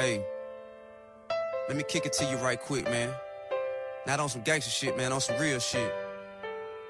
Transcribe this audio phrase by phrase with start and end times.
[0.00, 0.24] Hey,
[1.68, 3.10] let me kick it to you right quick, man.
[4.06, 5.92] Not on some gangster shit, man, on some real shit.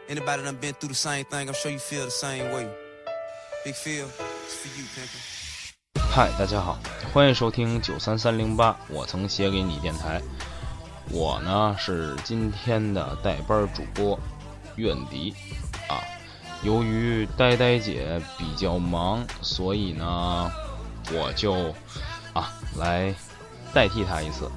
[0.09, 2.69] Anybody done been through the same thing, I'm sure you feel the same way.
[3.65, 6.13] Big Phil, it's for you, pimpin'.
[6.15, 6.79] 嗨，大家好，
[7.13, 10.23] 欢迎收听九三三零八，我曾写给你电台。
[11.11, 14.17] 我呢是今天的代班主播
[14.77, 15.35] 苑迪
[15.89, 15.99] 啊。
[16.63, 20.53] 由于呆呆姐比较忙，所以呢
[21.13, 21.75] 我就
[22.33, 23.15] 啊来
[23.73, 24.51] 代替她一次。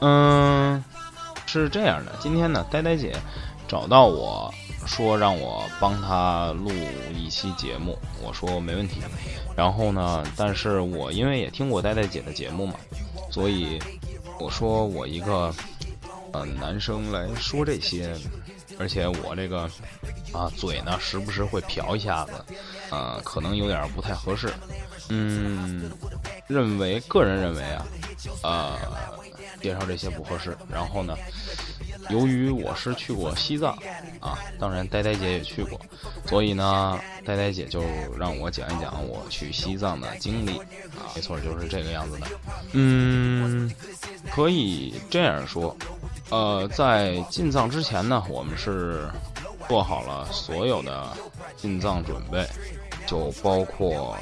[0.00, 0.82] 嗯，
[1.46, 3.16] 是这样的，今天呢呆呆姐
[3.66, 4.52] 找到我
[4.86, 6.70] 说让我帮她录
[7.14, 9.00] 一期节目，我说没问题。
[9.56, 12.74] 然后呢，但是我因为也听过呆呆姐的节目嘛，
[13.30, 13.78] 所以
[14.38, 15.52] 我说我一个
[16.32, 18.14] 呃男生来说这些，
[18.78, 19.62] 而且我这个
[20.32, 22.32] 啊嘴呢时不时会瓢一下子，
[22.90, 24.52] 啊可能有点不太合适，
[25.08, 25.90] 嗯，
[26.46, 27.86] 认为个人认为啊，
[28.42, 28.78] 呃
[29.62, 30.56] 介绍这些不合适。
[30.70, 31.16] 然后呢，
[32.10, 33.72] 由于我是去过西藏
[34.20, 35.80] 啊，当然呆呆姐也去过，
[36.26, 37.82] 所以呢，呆呆姐就
[38.18, 42.26] 让我讲一讲我去西藏的经历啊，没错，就是这个样子的。
[42.72, 43.72] 嗯，
[44.30, 45.74] 可以这样说，
[46.30, 49.08] 呃，在进藏之前呢，我们是
[49.68, 51.08] 做好了所有的
[51.56, 52.46] 进藏准备，
[53.06, 54.16] 就包括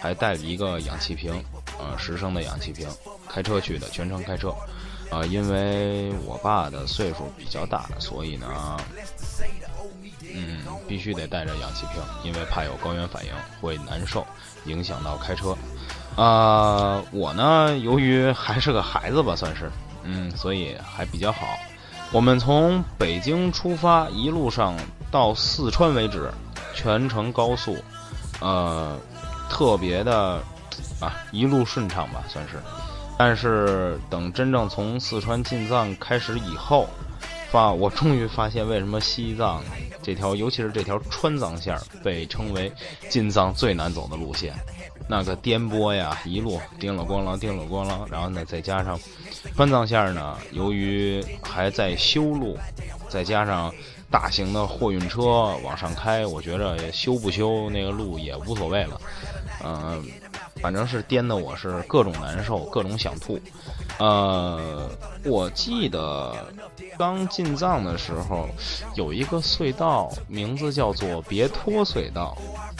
[0.00, 1.32] 还带了一个氧气瓶，
[1.78, 2.88] 呃，十升的氧气瓶，
[3.28, 4.54] 开车去的，全程开车。
[5.08, 8.76] 啊，因为我爸的岁数比较大，所以呢，
[10.34, 13.30] 嗯，必须得带着氧气瓶，因为怕有高原反应
[13.60, 14.26] 会难受，
[14.64, 15.56] 影响到开车。
[16.16, 19.70] 啊，我呢，由于还是个孩子吧，算是，
[20.06, 21.58] 嗯，所以还比较好。
[22.12, 24.76] 我们从北京出发，一路上
[25.10, 26.30] 到四川为止，
[26.74, 27.76] 全程高速，
[28.40, 28.96] 呃，
[29.50, 30.40] 特别的
[31.00, 32.62] 啊，一路顺畅吧，算是。
[33.18, 36.88] 但是等真正从四川进藏开始以后，
[37.50, 39.62] 发我终于发现为什么西藏
[40.02, 42.70] 这条，尤其是这条川藏线被称为
[43.08, 44.54] 进藏最难走的路线。
[45.08, 48.98] 那个颠簸呀，一路叮了咣啷，叮了咣啷，然后呢，再加上
[49.54, 52.58] 川藏线呢，由于还在修路，
[53.08, 53.72] 再加上
[54.10, 59.00] 大型的货运车往上开，我觉着修不修那个路也无所谓了，
[59.64, 60.04] 嗯。
[60.62, 63.38] 反正是颠的，我是各种难受，各种想吐。
[63.98, 64.88] 呃，
[65.22, 66.34] 我记得
[66.98, 68.48] 刚进藏的时候，
[68.94, 72.36] 有一个隧道，名字叫做别脱隧道。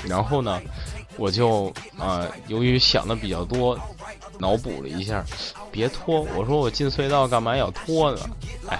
[0.09, 0.59] 然后呢，
[1.19, 3.79] 我就啊，由于想的比较多，
[4.39, 5.25] 脑补了一下，
[5.71, 6.21] 别脱。
[6.37, 8.21] 我说我进隧道干嘛要脱呢？
[8.69, 8.79] 哎，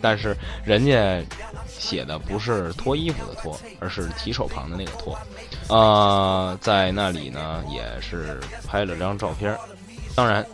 [0.00, 1.20] 但是人家
[1.66, 5.18] 写的不是脱衣服的脱，而是提手旁的那个脱。
[5.68, 9.56] 呃，在那里呢，也是拍了张照片。
[10.14, 10.46] 当然，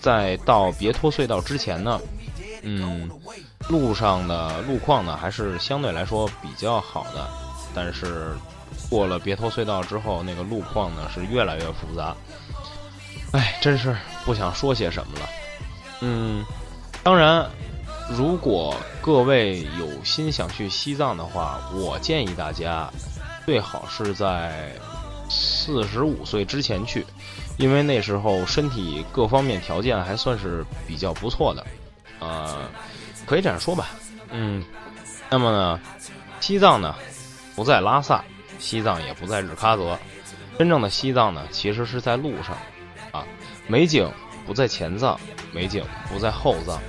[0.00, 2.00] 在到别脱隧道之前呢，
[2.62, 3.10] 嗯，
[3.68, 7.26] 路上的路况呢还是相对来说比较好的。
[7.74, 8.34] 但是
[8.88, 12.14] 过了别头隧道之后，那个路况呢是越来越复杂。
[13.32, 15.28] 哎，真是不想说些什么了。
[16.00, 16.44] 嗯，
[17.02, 17.48] 当然，
[18.10, 22.90] 如果各位有心想去西藏的话，我建议大家。
[23.46, 24.70] 最好是在
[25.30, 27.06] 四十五岁之前去，
[27.56, 31.66] 因为那时候身体各方面条件还算是比较不错的，
[32.20, 32.68] 呃，
[33.24, 33.88] 可以这样说吧，
[34.30, 34.62] 嗯。
[35.30, 35.80] 那么呢，
[36.40, 36.94] 西藏呢
[37.56, 38.22] 不在拉萨，
[38.58, 39.98] 西藏也不在日喀则，
[40.58, 42.56] 真正的西藏呢其实是在路上，
[43.12, 43.24] 啊，
[43.66, 44.10] 美景
[44.46, 45.18] 不在前藏，
[45.52, 46.80] 美景不在后藏，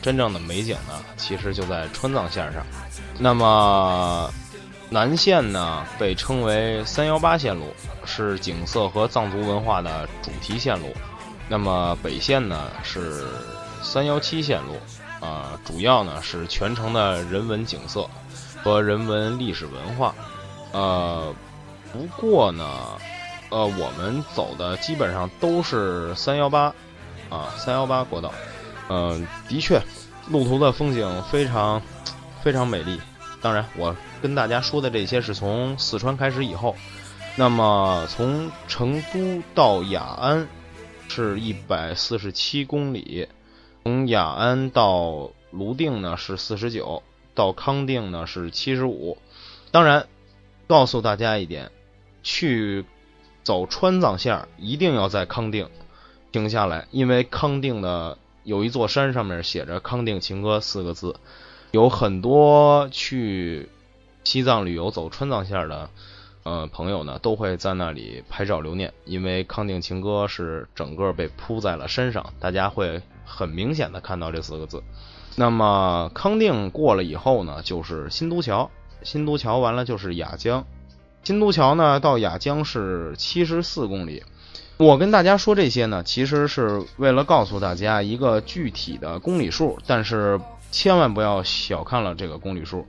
[0.00, 2.64] 真正的美景呢其实就在川藏线上，
[3.18, 4.30] 那么。
[4.88, 10.94] 南线呢被称为三幺八线路，是景色和藏族文化的主题线路。
[11.48, 13.26] 那么北线呢是
[13.82, 14.76] 三幺七线路，
[15.18, 18.08] 啊，主要呢是全程的人文景色
[18.62, 20.14] 和人文历史文化。
[20.76, 21.34] 呃，
[21.90, 22.68] 不过呢，
[23.48, 26.64] 呃，我们走的基本上都是三幺八，
[27.30, 28.30] 啊，三幺八国道。
[28.90, 29.80] 嗯，的确，
[30.28, 31.80] 路途的风景非常
[32.42, 33.00] 非常美丽。
[33.40, 36.76] 当然，我跟大家说的这些是从四川开始以后，
[37.36, 40.46] 那么从成都到雅安
[41.08, 43.26] 是一百四十七公里，
[43.82, 47.02] 从雅安到泸定呢是四十九，
[47.34, 49.16] 到康定呢是七十五。
[49.70, 50.06] 当然，
[50.66, 51.70] 告诉大家一点，
[52.22, 52.84] 去
[53.44, 55.68] 走川藏线一定要在康定
[56.32, 61.14] 停下来，因为康定的有一座山上面写着“康定情歌”四个字。
[61.72, 63.68] 有很多去
[64.24, 65.90] 西藏旅游走川藏线的
[66.44, 74.82] 呃朋友呢，都会在那里拍照留念，因为康定情歌是整个被铺在了山上，大家会很明显的看到这四个字。
[75.34, 78.70] 那么康定过了以后呢，就是新都桥，
[79.06, 80.66] 新都桥完了就是雅江，
[81.22, 84.24] 新都桥呢到雅江是七十四公里。
[84.78, 90.40] 我跟大家说这些呢，其实是为了告诉大家一个具体的公里数，但是
[90.72, 92.84] 千万不要小看了这个公里数。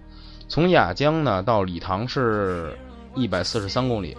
[0.48, 2.76] 从雅江呢到理塘是
[3.14, 4.18] 一百四十三公里，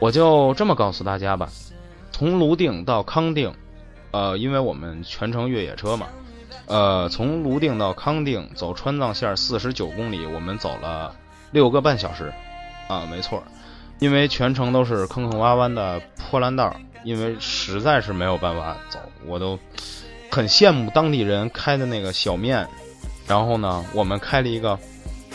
[0.00, 1.48] 我就这么告诉大家吧。
[2.10, 3.54] 从泸定到康定，
[4.10, 6.08] 呃，因为我们全程越野车嘛，
[6.66, 11.14] 呃，从泸定到康定走川藏线四十九公里，我们走了
[11.50, 12.32] 六个半小时，
[12.88, 13.42] 啊，没错，
[13.98, 16.74] 因为全程都是坑坑洼洼的破烂道。
[17.04, 19.56] 因为实在是没有办法走，我都
[20.28, 22.66] 很羡慕当地人开的那个小面。
[23.28, 24.76] 然后呢，我们开了一个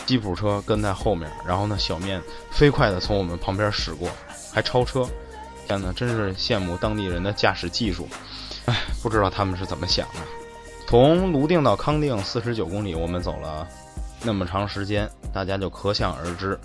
[0.04, 2.20] 吉普车跟在后面，然后呢，小面
[2.50, 4.06] 飞快的从我们旁边驶过，
[4.52, 5.08] 还超车。
[5.66, 8.06] 天呐，真是羡慕当地人的驾驶技术。
[8.66, 10.20] 唉，不知道他们是怎么想的。
[10.86, 13.66] 从泸定到康定四十九公里，我们走了
[14.22, 16.58] 那么长时间，大家就可想而知，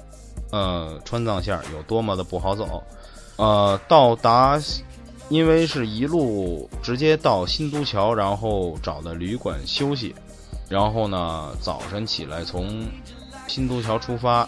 [0.52, 2.84] 呃，川藏线有多么的不好走。
[3.38, 4.60] 呃，到达。
[5.30, 10.16] 因为是一路直接到新都桥，然后找的旅馆休息，
[10.70, 12.86] 然后呢，早晨起来从
[13.46, 14.48] 新都桥出发，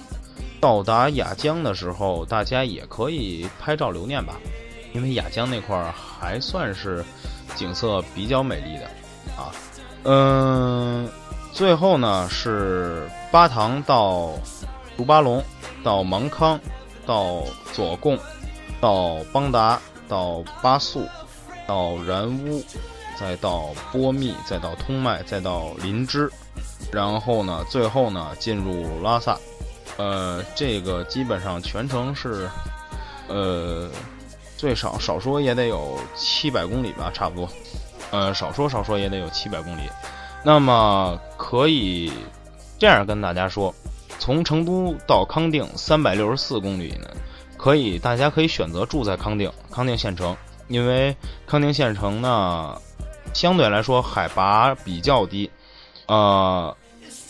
[0.62, 4.40] 到达雅江的时候，大家也可以拍照留念吧，
[4.94, 7.04] 因为雅江那块儿还算是
[7.58, 8.86] 景色比较美丽的
[9.36, 9.52] 啊。
[10.04, 11.10] 嗯，
[11.60, 14.30] 最后呢是巴塘到
[14.96, 15.44] 独巴龙，
[15.84, 16.58] 到芒康，
[17.06, 18.18] 到左贡，
[18.80, 19.78] 到邦达。
[20.08, 21.08] 到巴素，
[21.68, 22.64] 到然乌，
[23.16, 26.32] 再到波密，再到通麦，再到林芝，
[26.92, 29.38] 然后呢，最后呢进入拉萨。
[29.98, 32.50] 呃，这个基本上全程是，
[33.28, 33.88] 呃，
[34.58, 37.48] 最少少说也得有七百公里吧，差不多。
[38.10, 39.82] 呃，少说少说也得有七百公里。
[40.44, 42.12] 那么可以
[42.78, 43.74] 这样跟大家说，
[44.20, 47.08] 从成都到康定三百六十四公里呢。
[47.58, 50.34] 可以，大家可以选择住在康定康定县城，
[50.70, 51.14] 因为
[51.46, 52.74] 康定县城呢，
[53.34, 55.52] 相对来说海拔比较低，
[56.08, 56.74] 呃，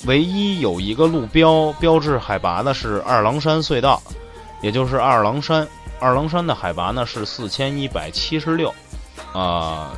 [0.05, 3.99] 唯一有一个路标标志海拔的是二郎山隧道，
[4.61, 5.67] 也就是二郎山，
[5.99, 8.71] 二郎山的海拔呢是四千一百七十六，
[9.33, 9.93] 啊，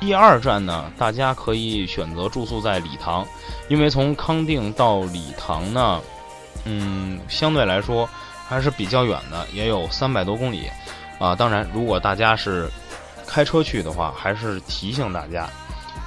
[0.00, 3.26] 第二站呢，大家可以选择住宿在理塘，
[3.68, 6.00] 因为从康定到理塘呢，
[6.64, 8.08] 嗯，相对来说。
[8.50, 10.70] 还是比较远的，也有三百多公里，
[11.18, 12.66] 啊，当然，如果大家是
[13.26, 15.46] 开车去的话，还是提醒大家，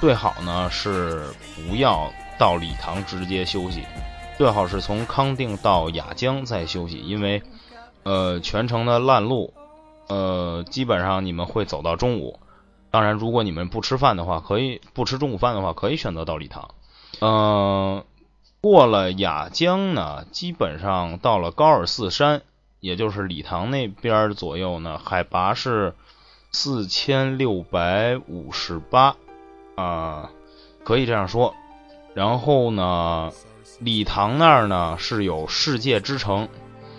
[0.00, 1.22] 最好呢是
[1.54, 3.84] 不要到理塘直接休息，
[4.36, 7.40] 最好是从康定到雅江再休息，因为，
[8.02, 9.54] 呃，全程的烂路，
[10.08, 12.36] 呃，基本上你们会走到中午。
[12.92, 16.68] 当然，如果你们不吃饭的话，可以不吃中午饭的话，可以选择到理塘，
[17.20, 18.04] 嗯。
[18.60, 22.42] 过了雅江呢，基本上到了高尔寺山，
[22.78, 25.96] 也就是理塘那边左右呢，海拔是
[26.52, 29.16] 四千六百五十八
[29.74, 30.30] 啊，
[30.84, 31.56] 可以这样说。
[32.14, 33.32] 然后呢，
[33.80, 36.48] 理塘那儿呢是有世界之城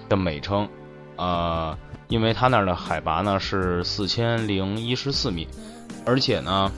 [0.10, 0.68] 的美称
[1.16, 1.78] 啊，
[2.10, 5.48] 因为它那儿的海拔呢是四千零一十四米，
[6.06, 6.72] 而且呢。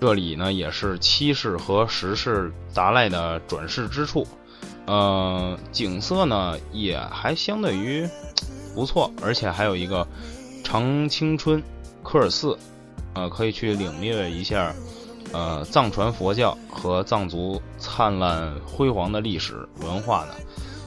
[0.00, 4.24] 这里呢也是七世和十世达赖的转世之处，
[4.86, 8.08] 呃，景色呢也还相对于
[8.76, 10.06] 不错，而且还有一个
[10.62, 11.60] 长青春
[12.04, 12.56] 科尔寺，
[13.14, 14.72] 呃，可以去领略一下，
[15.32, 20.34] 呃，藏传佛教和藏族灿烂辉煌的历史文化呢，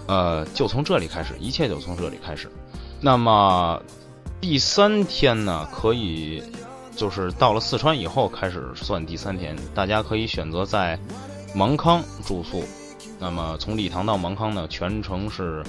[0.08, 2.50] 呃，就从这里开始，一切就从这里开始。
[3.01, 3.82] 那么
[4.40, 6.42] 第三天呢，可以。
[6.96, 11.00] 就是到了四川以后开始算第三天，大家可以选择在
[11.56, 12.64] 芒康住宿。
[13.18, 15.64] 那么从理塘到芒康呢，全程是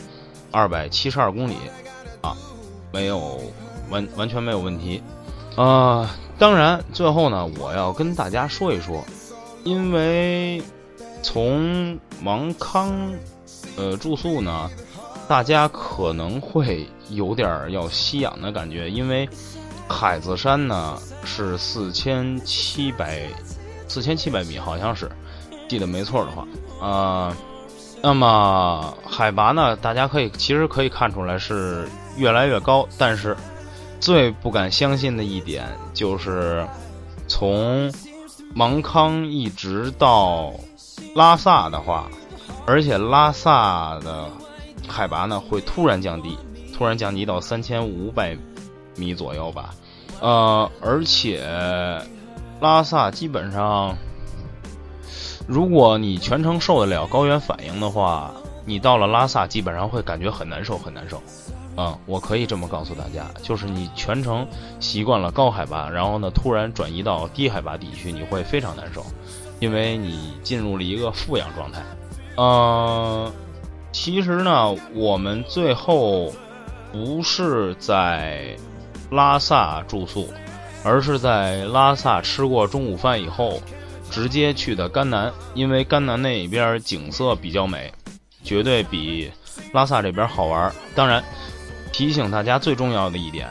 [0.51, 1.55] 二百七十二公里
[2.21, 2.37] 啊，
[2.93, 3.41] 没有
[3.89, 5.03] 完完全没有问题
[5.57, 6.11] 啊。
[6.39, 9.05] 当然，最后呢，我要跟大家说一说，
[9.65, 10.63] 因为
[11.23, 13.15] 从芒康
[13.77, 14.71] 呃住宿呢，
[15.29, 19.29] 大家可能会有点要吸氧的感觉，因为。
[19.89, 23.29] 海子山呢是四千七百
[23.89, 25.11] 四千七百米，好像是
[25.69, 26.47] 记得没错的话
[26.81, 27.37] 啊。
[28.03, 33.37] 那么海拔呢，大家可以其实可以看出来是越来越高，但是
[34.01, 36.67] 最不敢相信的一点就是
[37.29, 37.93] 从
[38.55, 40.53] 芒康一直到
[41.15, 42.09] 拉萨的话，
[42.67, 44.29] 而且拉萨的
[44.89, 46.37] 海拔呢会突然降低。
[46.75, 48.37] 突然降低到三千五百
[48.97, 49.75] 米左右吧。
[50.21, 51.45] 呃，而且
[52.61, 53.97] 拉萨基本上，
[55.47, 58.31] 如果你全程受得了高原反应的话，
[58.65, 61.21] 你到了拉萨基本上会感觉很难受，很难受。
[61.77, 64.47] 嗯，我可以这么告诉大家，就是你全程
[64.79, 69.03] 习惯了高海拔，然后呢，突然转移到低海拔地区，你会非常难受，
[69.59, 71.83] 因为你进入了一个负氧状态。
[72.37, 73.33] 呃，
[73.91, 76.31] 其实呢，我们最后
[76.93, 78.55] 不是在
[79.13, 80.29] 拉萨住宿，
[80.83, 83.63] 而是在拉萨吃过中午饭以后，
[84.11, 87.93] 直接去的甘南，因为甘南那边景色比较美，
[88.43, 89.31] 绝对比
[89.73, 90.73] 拉萨这边好玩。
[90.97, 91.23] 当然。
[91.95, 93.47] 提醒大家最重要的一点，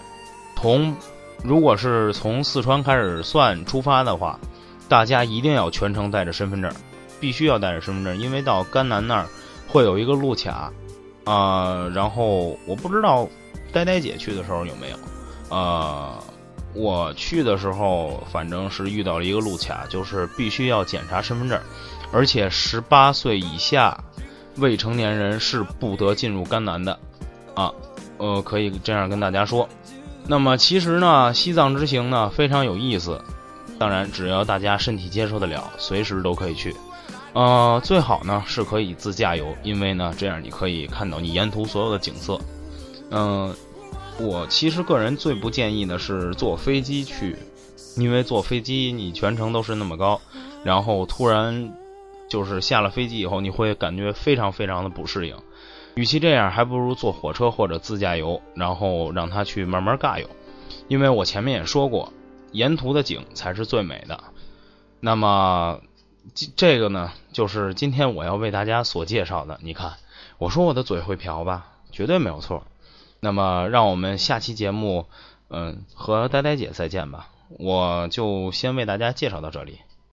[0.55, 0.95] 同
[1.43, 4.39] 如果是从四川开始算出发的话，
[4.89, 6.73] 大家一定要全程带着身份证，
[7.19, 9.27] 必须要带着身份证，因为到甘南那儿
[9.67, 10.73] 会有一个路卡，
[11.23, 13.27] 啊，然后我不知道
[13.71, 14.97] 呆呆姐去的时候有没有，
[15.51, 16.17] 呃，
[16.73, 21.61] 我去的时候反正是遇到了一个路卡，就是必须要检查身份证，
[22.11, 23.95] 而且十八岁以下
[24.55, 26.97] 未成年人是不得进入甘南的，
[27.53, 27.71] 啊。
[28.17, 29.67] 呃，可以这样跟大家说。
[30.27, 33.19] 那么其实呢，西藏之行呢非常有意思。
[33.79, 36.75] 当然，只要大家身体接受得了，随时都可以去。
[37.33, 42.39] 呃，最好呢是可以自驾游，因为呢这样你可以看到你沿途所有的景色。
[43.09, 43.51] 嗯，
[44.21, 47.35] 我其实个人最不建议的是坐飞机去，
[47.97, 50.21] 因为坐飞机你全程都是那么高，
[50.63, 51.73] 然后突然
[52.29, 55.35] 就是下了飞机以后，你会感觉非常非常的不适应。
[55.95, 60.29] 与其这样，还不如坐火车或者自驾游，然后让他去慢慢尬游。
[60.87, 62.13] 因为我前面也说过，
[62.51, 64.23] 沿途的景才是最美的。
[64.99, 65.81] 那么，
[66.55, 69.59] 这个呢，就是今天我要为大家所介绍的。
[69.63, 69.93] 你看，
[70.37, 72.63] 我说我的嘴会瓢吧，绝对没有错。
[73.23, 75.05] 那么，让我们下期节目，
[75.49, 77.29] 嗯，和呆呆姐再见吧。
[77.59, 79.79] 我就先为大家介绍到这里。